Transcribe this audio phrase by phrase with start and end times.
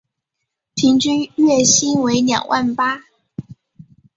[0.73, 3.03] 平均月薪为两万八